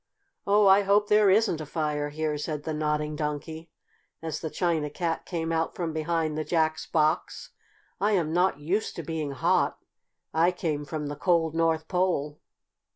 [0.47, 3.69] "Oh, I hope there isn't a fire here," said the Nodding Donkey,
[4.19, 7.51] as the China Cat came out from behind the Jack's box.
[7.99, 9.77] "I am not used to being hot.
[10.33, 12.39] I came from the cold North Pole."